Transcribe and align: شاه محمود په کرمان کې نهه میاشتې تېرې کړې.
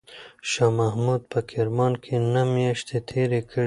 شاه 0.49 0.71
محمود 0.79 1.21
په 1.31 1.39
کرمان 1.51 1.93
کې 2.03 2.15
نهه 2.33 2.47
میاشتې 2.55 2.97
تېرې 3.09 3.41
کړې. 3.49 3.59